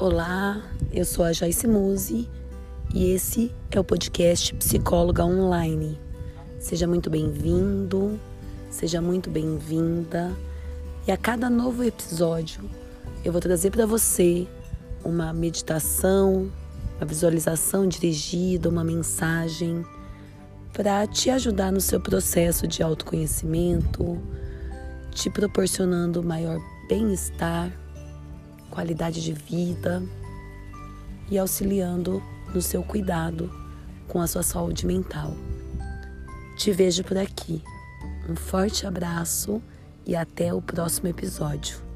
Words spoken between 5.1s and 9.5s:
Online. Seja muito bem-vindo, seja muito